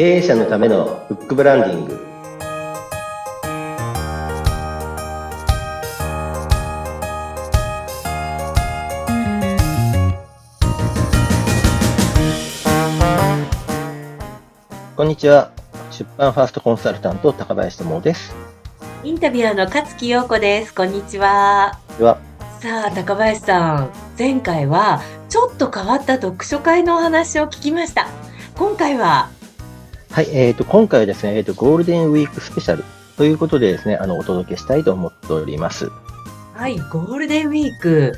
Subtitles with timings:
[0.00, 2.00] 経営者のためのフックブランディング
[14.96, 15.52] こんにちは
[15.90, 18.34] 出版ファーストコンサルタント高林智です
[19.04, 20.74] インタビュアーの勝木陽子です。
[20.74, 21.78] こんにちは。
[22.60, 23.90] さあ、高林さん。
[24.18, 28.08] 前回は、ちょっと変わった読書会のお話を聞きました。
[28.56, 29.30] 今回は、
[30.12, 32.82] はい、えー、と今回はですね、えー、とゴールデンウィークスペシャル
[33.16, 35.88] ということでですね、あのお届けしたいと思っております。
[36.52, 38.12] はい、ゴールデンウィーク、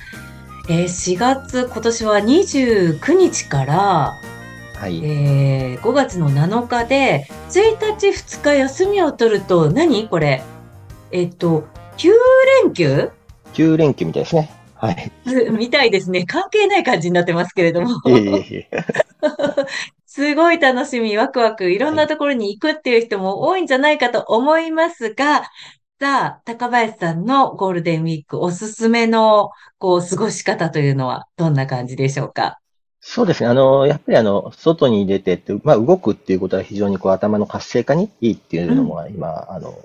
[0.71, 4.13] えー4月、今年は29日から、
[4.75, 10.09] はい、えー5月の7日で、1日、2日休みを取ると、何？
[10.09, 10.43] これ
[11.11, 11.67] えっと、
[11.99, 12.09] 9
[12.65, 13.11] 連休
[13.53, 14.51] ？9連休みたいですね。
[14.77, 15.13] はい。
[15.53, 16.25] みたいですね。
[16.25, 17.91] 関係ない感じになってますけれども。
[18.07, 18.69] いえいえいえ。
[20.15, 25.45] すごい楽しみ、ワクワク、いろんなところに行くっていう人も多いんじゃないかと思いますが、
[25.99, 32.59] さあ、高林さんのゴールデンウィークおすすめの、こう、過ごし方というのはどんな感じでしょうか？
[33.01, 33.49] そうですね。
[33.49, 39.79] あの、やっぱりあの、外に出てって、まあ、動くっていうことは非常にこう、頭の活性化にいいっていうのも、今、あの、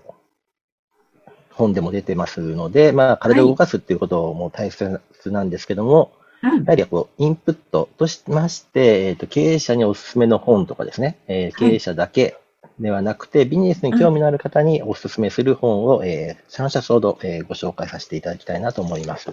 [1.51, 6.11] 本でも出てますので、まあ、体を動かすっていうことも大切なんですけども、
[6.43, 12.37] うんやはりこう、インプットとしまして、えっ、と、経営者におすすめの本とかですね、えー経営者だけ
[12.79, 19.29] ではなくて、ビジネスに興味のある方におすすめする本を、えー、3冊ほど、えーご紹介させていただきたいなと思います。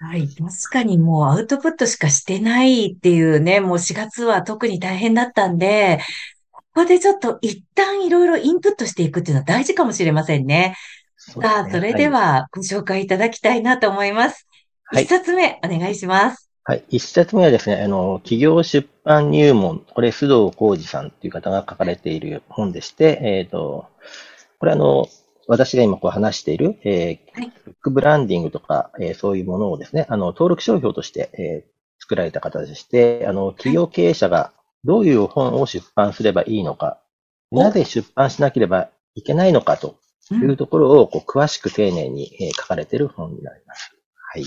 [0.00, 0.28] はい。
[0.28, 6.00] 確かにもうアウトプットしかしてないっていうね、もう4月は特に大変だったんで、
[6.52, 10.54] ここでちょっと一旦いろいろインプットしていくっていうのは大事かもしれませんね。
[10.56, 10.76] ね
[11.16, 14.47] さあ、それではご紹介いただきたいなと思います。
[14.90, 16.50] はい一冊目、お願いします。
[16.64, 16.84] はい。
[16.88, 23.86] 一冊目はですね、あの、企業出版入門、これ、須藤浩二さんっていう方が書かれている本でして、えっ、と、
[24.58, 25.06] これあの、
[25.46, 34.52] 私が今こう話している、えーはいフックブランディングとか、えーそういうものをですね、あの、登録商標として、えー作られた方でして、あの、企業経営者が
[34.84, 36.98] どういう本を出版すればいいのか、
[37.50, 39.96] おなぜ出版しなければいけないのかと
[40.30, 43.92] うんいうところをこう詳しく丁寧に、えー書かれている本になります。
[44.32, 44.44] はい。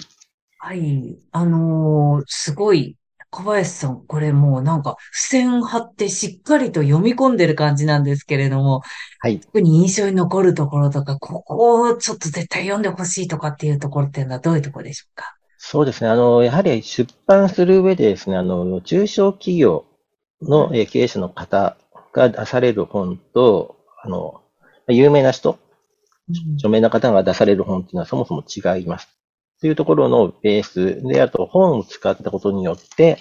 [0.63, 1.17] はい。
[1.31, 2.95] あのーすごい、
[3.31, 8.81] 小林さん、これもうなんか、付箋貼ってしっかりと読み込んでる感じなんですけれども、
[9.21, 9.39] はい。
[9.39, 15.35] 特に印象に残るところとか、ここをちょっと絶対読んでほしいとかっていうところっていうのはどういうところでしょうか？
[15.57, 16.09] そうですね。
[16.11, 19.85] あの、やはり出版する上でですね、あの、中小企業
[20.43, 21.75] のえー経営者の方
[22.13, 24.41] が出される本と、あの、
[24.89, 25.57] 有名な人、
[26.57, 29.07] 著名な方が出される本っていうのはそもそも違います。
[29.61, 33.19] というところのベースで、あと本を使ったことによって、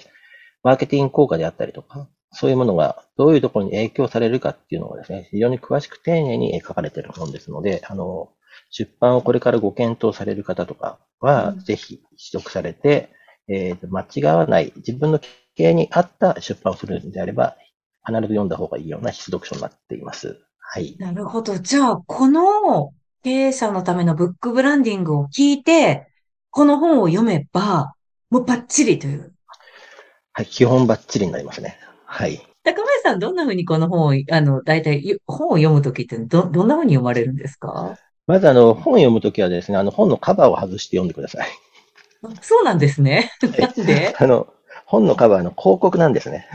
[0.63, 8.29] マーケティング効果であったりとか、そういうものがどういうところに影響されるかっていうのがですね、非常に詳しく丁寧に書かれている本ですので、あの、
[8.69, 11.97] 出版をこれからご検討される方とかは、うんぜひ
[12.31, 13.09] 取得されて、
[13.47, 17.57] えーと間違わない、自分の経営に合った出版をするのであれば、
[18.05, 20.39] 必ず読んだ方がいいような必読書になっています。
[20.59, 20.97] はい。
[20.97, 21.57] なるほど。
[21.57, 22.93] じゃあ、この
[23.23, 26.10] 経営者のためのブックブランディングを聞いて、
[26.51, 27.93] この本を読めば、
[28.29, 29.33] もうバッチリという。
[30.33, 30.45] はい。
[30.45, 31.79] 基本バッチリになりますね。
[32.05, 32.45] はい。
[32.63, 37.97] 高林さん、どんな風にこの本を、あの、大体、ゆ本を読むときってど、どんな風に読まれるんですか？
[38.27, 41.47] まずあの、本を読むときはですね、あの、本のカバーを外して読んでください。
[42.23, 43.31] あそうなんですね。
[43.41, 44.13] なんで？
[44.17, 44.53] あの、
[44.85, 46.47] 本のカバーの広告なんですね。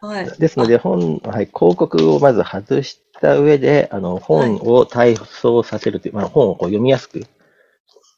[0.00, 0.30] はい。
[0.38, 7.24] ですので、本、はい、広告をまず外した上で、あの、本を体操させるという、まあ、本をこう読みやすく、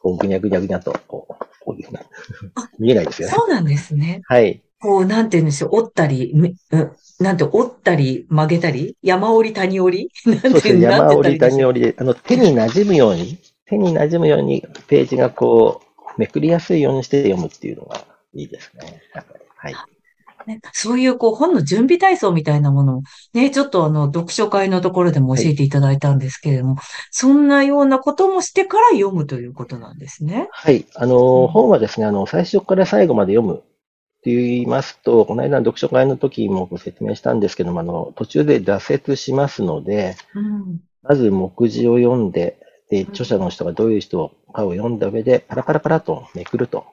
[0.07, 1.35] こう、ぐにゃぐにゃぐにゃと、こう、
[1.65, 2.01] こういうふうな
[2.55, 3.35] あ、 見えないですよね。
[3.35, 4.21] そうなんですね。
[4.25, 4.63] はい。
[4.81, 5.71] こう、なんて言うんでしょう。
[5.73, 10.31] 折ったり、めうんなんて、折ったり、曲げたり、山折り、谷折り？
[10.31, 10.83] なんそうですね。
[10.83, 19.01] 山折り、谷折りで、あの、手に馴染むように、手に馴染むように、ページがこう、めくりやすいようにして読むっていうのがいいですね。
[19.57, 19.75] はい。
[20.47, 23.03] ねそういう、こう、本の準備体操みたいなものを、
[23.35, 26.77] ね、ちょっとあの、読書会のところでも教えていただいたんですけれども、
[27.11, 30.49] そんなようなこともしてから読むということなんですね。
[30.53, 30.87] はい。
[30.95, 33.59] あの、本はですね、あの、最初から最後まで読むっ
[34.23, 40.81] て言いますと、この間の読書会の時もご説明したんですけども、あの、途中で挫折しますので、うん。
[41.03, 42.59] まず目次を読んで、
[42.91, 46.85] で、著者の人がどういう人かを読んだ上で、パラパラパラとめくると。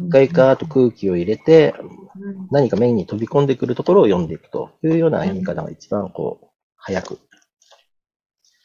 [0.00, 1.74] 一回か、あと空気を入れて、
[2.16, 6.46] うん何か目に飛び込んでくるところを読んでいくというような読み方が一番こう、
[6.76, 7.18] 早く、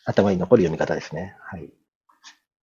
[0.05, 1.35] 頭に残る読み方ですね。
[1.41, 1.69] はい。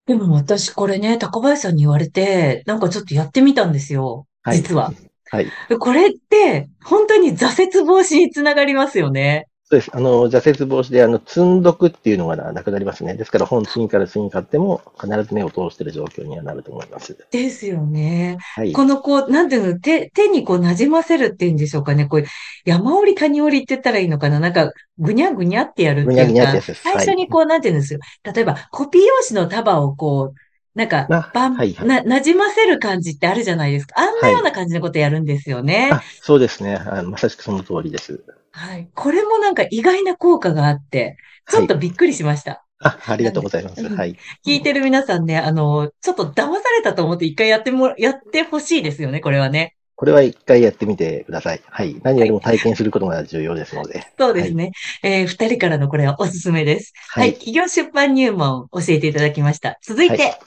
[0.05, 4.27] でも私これね、高林さんに言われて、なんかちょっとやってみたんですよ。
[4.41, 4.93] はい実は。
[5.29, 5.51] はい。
[5.79, 9.47] これって、本当に挫折防止につながりますよね。
[9.69, 9.91] そうです。
[9.93, 13.15] あの、挫折防止で、あの、積んどくっていうのがなくなりますね。
[13.15, 17.17] ですから、本次から次に買っても、必ず目を通している状況にはなると思います。
[17.31, 18.37] ですよね。
[18.55, 18.71] はい。
[18.71, 22.05] このこう、なんていうの、手、手にこう馴染ませるっていうんでしょうかね。
[22.05, 22.23] こう、
[22.63, 27.99] 山折り谷折りって言ったらいいのかななんか、ぐにゃぐにゃってやるってぐにゃぐいうかにゃってやつです、最初にこう、なんていうんですよ。
[28.23, 30.46] 例えば、コピー用紙の束をこう、
[30.77, 33.95] なんかあ、ばん、はいはいな、馴染ませる感じってあるじゃないですか。
[33.97, 35.89] あんなような感じのことやるんですよね。
[35.91, 36.75] あ、そうですね。
[36.75, 38.23] あまさしくその通りです。
[38.51, 38.87] はい。
[38.93, 41.17] これもなんか意外な効果があって、
[41.49, 42.63] ちょっとびっくりしました。
[42.79, 43.83] あ、ありがとうございます。
[43.83, 44.15] うんはい。
[44.45, 49.76] 聞いてる皆さんね、あの、ちょっと騙されたと思って一回やっても、やってほしいですよね、これはね。
[49.97, 51.61] これは一回やってみてください。
[51.65, 51.99] はい。
[52.03, 54.05] 何よりも体験することが重要ですので。
[54.17, 54.71] そうですね。
[55.01, 56.93] えー二人からのこれはおすすめです。
[57.09, 57.21] は。
[57.21, 57.33] はいい。
[57.33, 59.79] 企業出版入門教えていただきました。
[59.81, 60.39] 続いて、はい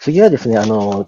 [0.00, 1.06] 次はですね、あの、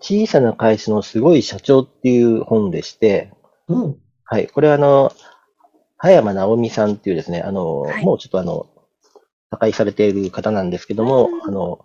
[0.00, 3.30] 小さな会社のすごい社長っていう本でして、
[3.68, 3.96] うん。
[4.24, 4.46] はい。
[4.46, 5.12] これはあの、
[5.98, 8.68] 葉山直美さんっていうですね、あの、はいもうちょっとあの、
[9.50, 11.84] 他界されている方なんですけども、うんあの、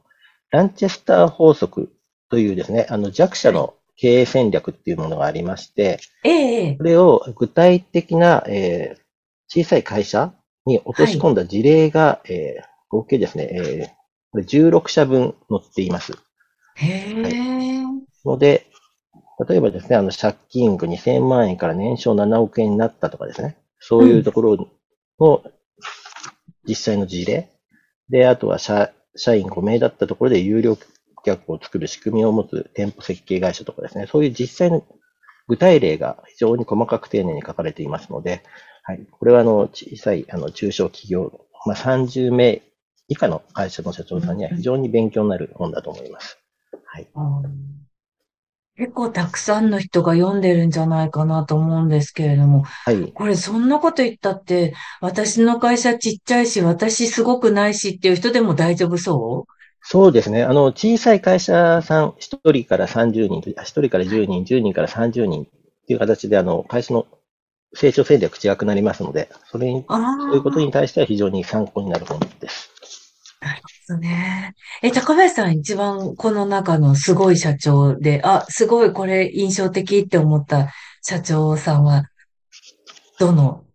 [0.52, 1.92] ランチェスター法則
[2.30, 9.06] というですね、あの、弱者の経営戦略っていうものがありまして、ええええこれを具体的な、えー
[9.48, 10.34] 小さい会社
[10.66, 13.90] に落とし込んだ事例が、えー合計ですね、えー
[14.32, 16.14] これ16社分載っています。
[16.76, 17.84] へえ。
[18.26, 18.68] ので、
[19.48, 24.70] 例えばですね、あの、借金額2000万円から年商7億円になったとかですね、そういうところ
[25.20, 25.44] の
[26.68, 27.50] 実際の事例。
[28.10, 30.78] で、あとは社、社員5名だったところで有料
[31.26, 34.84] 客を作る仕組みを持つ店舗設計会社とかですね、そういう実際の
[35.48, 38.44] 具体例が非常に細かく丁寧に書かれていますので、
[38.84, 39.06] はい。
[39.12, 42.62] これはあの、小さい、あの、中小企業、まあ、30名
[43.08, 46.38] 以下の会社の社長さんには非常に勉強になる本だと思います。
[46.86, 47.08] はい。
[47.16, 47.86] うん
[48.78, 53.12] 結構たくさんの人が読んでるんじゃないかなと思うんですけれども、はい。
[53.14, 59.54] これそんなこと言ったって、私の会社ちっちゃいし、私すごくないしっていう人でも大丈夫そう？
[59.88, 60.44] そうですね。
[60.44, 65.46] あの、小さい会社さん、1人から30人、あ1人から10人、10人から30人っ
[65.88, 67.06] ていう形で、あの、会社の
[67.76, 69.86] 成長戦略違くなりますので、それに。
[69.88, 72.72] そういうことに対しては非常に参考になる本です。
[73.42, 74.56] ですね。
[74.82, 80.74] え、高林さん一番この中のすごい社長で、あ、すごいこれ印象的って思った
[81.04, 82.06] 社長さんは、
[83.20, 83.66] どの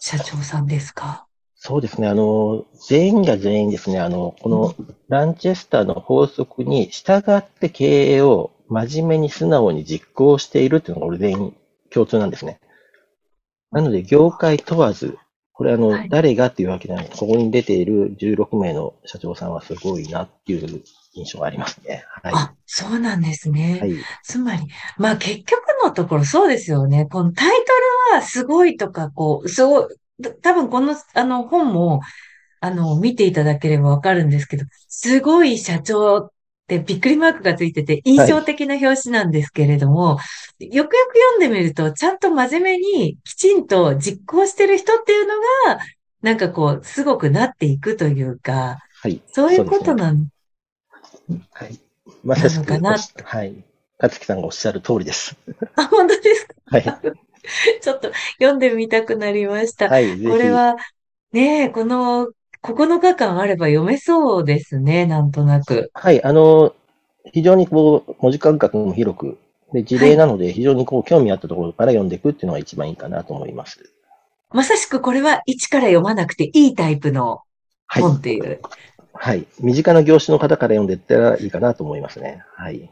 [0.00, 1.27] 社長さんですか？
[1.60, 2.06] そうですね。
[2.06, 4.74] あの、全員が全員ですね、あの、この
[5.08, 11.56] ランチェスターの法則に従って経営を真面目に素直に実行しているっていうのが俺全員
[11.90, 12.60] 共通なんですね。
[13.72, 15.18] なので、業界問わず、
[15.52, 17.10] これあの、はい誰がっていうわけじゃない。
[17.10, 20.82] ここに出ている16名の社長さんはすごいなっていう
[21.14, 22.04] 印象がありますね。
[22.22, 22.32] はい。
[22.36, 23.78] あ、そうなんですね。
[23.80, 23.96] はい。
[24.22, 24.62] つまり、
[24.96, 27.06] まあ結局のところそうですよね。
[27.06, 27.54] このタイト
[28.12, 30.07] ルはすごいとか、こう、すごい、た
[30.42, 32.00] 多分この、あの本も、
[32.60, 36.30] あの、見ていただければわかるんですけど、すごい社長っ
[36.66, 40.18] てびっくりマークがついてて印象的な表紙なんですけれども、
[40.58, 45.34] よくよく読んでみると、ちゃんと真面目にきちんと実行してる人っていうの
[45.66, 45.78] が、
[46.20, 49.22] なんかこう、すごくなっていくというか、はい。
[49.28, 50.26] そういうことなの。
[51.52, 51.78] はい。
[52.24, 52.72] まさしく、
[53.24, 53.64] はい。
[54.00, 55.36] 勝木さんがおっしゃる通りです。
[55.76, 56.54] あ、本当ですか？
[56.66, 56.84] はい。
[57.80, 59.88] ちょっと読んでみたくなりました。
[59.88, 60.22] はい。
[60.22, 60.76] これは、
[61.32, 62.28] ねえ、この
[62.62, 65.90] 9日間あれば読めそうですね、なんとなく。
[65.94, 66.74] はい、あの、
[67.32, 69.38] 非常にこう、文字間隔も広く、
[69.72, 73.92] で、事例なので、非常にこう、興味あったところから読んでいくっていうのが一番いいかなと思います。
[74.50, 77.42] まさしくこれは一から読まなくていいタイプの
[77.86, 78.02] はい。
[78.02, 78.60] 本っていう。
[79.12, 79.46] はい。
[79.60, 82.42] 身近な業種の方から読んでいったらいいかなと思いますね。
[82.56, 82.90] はい。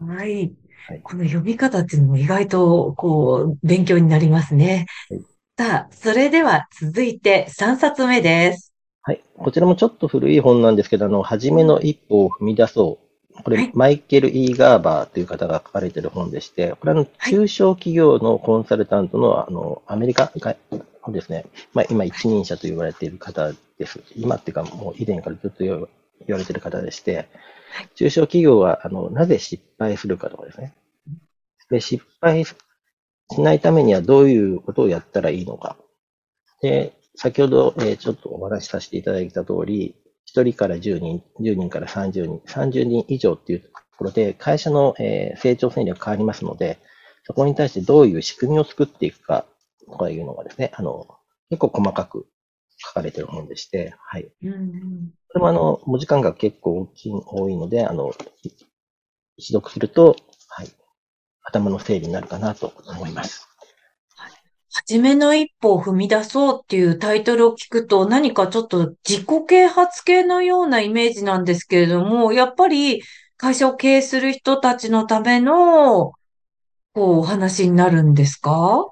[0.00, 0.52] はい
[0.88, 1.00] はい。
[1.02, 5.20] この読み方っていうのも意外と、こう、勉強になりますねはい。
[5.58, 8.72] さあ、それでは続いて3冊目です。
[9.02, 9.22] はい。
[9.36, 12.98] こちらもちょっと古い本なんですけど、あの、初めの一歩を踏み出そ
[13.36, 13.42] う。
[13.42, 20.56] これ、はいマイケル・イー・ガーバーという方が書かれている本でして、これは中小企業のコンサルタントの、あの、アメリカが
[21.08, 24.00] ですね、まあ、今一人者と言われている方です。
[24.16, 25.86] 今っていうか、もう以前からずっと言わ
[26.38, 27.28] れている方でして、
[27.94, 30.74] 中小企業は、あの、なぜ失敗するかとかですね。
[31.70, 32.54] で、失敗し
[33.38, 35.76] ないためにはどういうことをやったらいいのか。
[36.62, 39.94] で、先ほど、えーちょっとお話しさせていただいた通り、
[40.24, 46.78] 1人から10人、10人から30人、30人以上っていうところで、会社の、えー成長戦略変わりますので、
[47.24, 49.44] そこに対してどういう仕組みを作っていくか
[49.86, 51.06] とかいうのがですね、あの、
[51.50, 52.26] 結構細かく
[52.78, 54.28] 書かれてる本でして、はい。
[54.42, 58.50] うんこれもあの、文字間隔結構大きい、多いので、あの、い
[59.36, 60.16] 一読すると、
[60.48, 60.68] はい。
[61.44, 63.46] 頭の整理になるかなと思います。
[64.70, 73.02] 初めの一歩を踏み出そうっていうタイトルを聞くと何かちょっと自己啓発系のようなイメージなんですけれども、やっぱり
[73.36, 76.12] 会社を経営する人たちのための、
[76.92, 78.86] こう、お話になるんですか？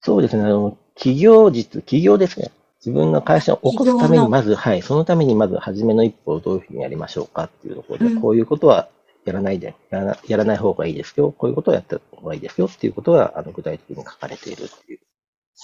[0.00, 0.42] そうですね。
[0.44, 2.50] あの、企業実、企業ですね。
[2.84, 8.88] 自分の会社を起こすために、まず、はい、そのためにまず初めの一歩をどういうふうにやりましょうかっていうところで、うんこういうことは
[9.24, 11.32] やらないで、やらなやらない方がいいですよ。
[11.32, 15.00] こういうことをやった方がいいですよっていうことが、あの、具体的に書かれているっていう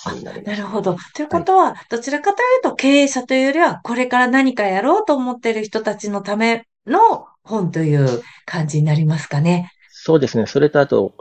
[0.06, 0.40] なります。
[0.42, 0.96] なるほど。
[1.14, 9.70] ということは、どちらかというと経営者というよりは、これから何かやろうと思っている人たちのための本という感じになりますかね。
[9.90, 10.46] そうですね。
[10.46, 11.12] それとあと、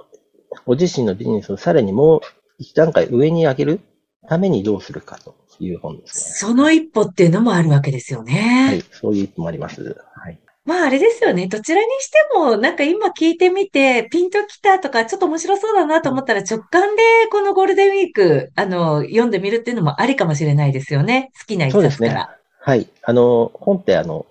[0.66, 2.22] ご自身のビジネスをさらにもう
[2.58, 3.80] 一段階上に上げる
[4.28, 8.30] ためにどうするかという本ですその一歩っていうのもあるわけですよね。
[8.30, 8.66] ね。
[8.68, 8.84] はい。
[8.92, 10.02] そういう一歩もあります。
[10.16, 10.40] はい。
[10.66, 11.48] まああれですよね。
[11.48, 21.32] どちらにしても、なんか今聞いてみて、ピンときたとか、ちょっと面白そうだなと思ったら直感でこのゴールデンウィーク、あの、読んでみるっていうのもありかもしれないですよね。
[21.40, 22.40] 好きな一そうですね冊から。。
[22.62, 22.88] はい。
[23.04, 24.26] あの、本ってあの、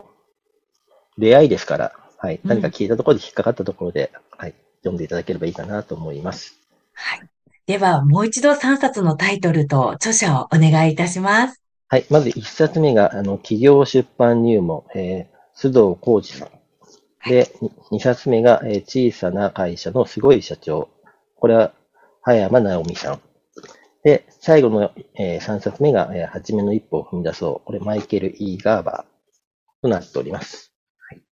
[1.17, 2.41] 出会いですから、はい。
[2.43, 4.55] うん何か聞いたところで引っかかったところで、はい。
[4.81, 6.55] 読んでいただければいいかなと思います。
[6.95, 7.21] はい。
[7.69, 11.63] では、もう一度3冊のタイトルと著者をお願いいたします。
[11.89, 12.07] はい。
[12.09, 16.49] まず一冊目が、あの、企業出版入門、えー須藤浩二さん。
[17.29, 20.89] で、に二冊目が、えー小さな会社のすごい社長。
[21.37, 21.75] これは、
[22.23, 23.21] 葉山直美さん。
[24.03, 27.67] で、最後の、えー三冊目が、えー、はじめの一歩を踏み出そう。
[27.67, 30.68] これ、マイケル・イー・ガーバーとなっております。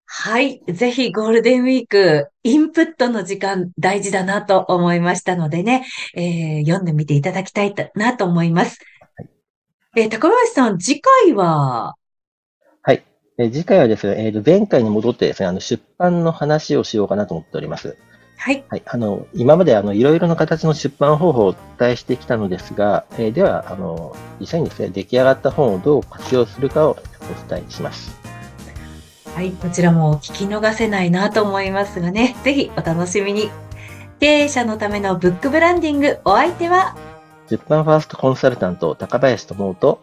[0.07, 0.63] はい。
[0.69, 8.79] ぜひゴールデンウィーク、インプットの時間大事だなと思いましたのでね、えー読んでみていただきたいなと思います。
[9.97, 11.95] えー高林さん、次回は、
[12.83, 13.03] はい。
[13.39, 17.97] えー次回はですね、えーと前回に戻ってですね、あの、出版の話をしようかなと思っております。
[18.37, 18.65] はい。
[18.69, 18.83] はい。
[18.87, 28.24] あの、今まであの、いろいろな形の出版方法をお伝えしてきたのですが、えーでは、あの、実際にですね、出来上がった本をどう活用するかをお伝えします。
[29.35, 29.51] はい。
[29.51, 33.51] こちらも聞き逃せないなと思いますがね、ぜひお楽しみに。
[34.21, 36.97] 経営者のためのブックブランディング、お相手は、
[37.51, 40.01] 出版ファーストコンサルタント、高林智と、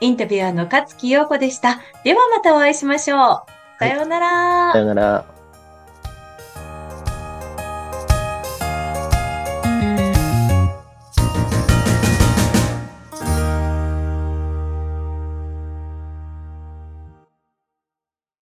[0.00, 1.80] インタビュアーの勝木陽子でした。
[2.04, 3.78] ではまたお会いしましょう。
[3.78, 4.72] さようなら。
[4.72, 5.37] さよなら。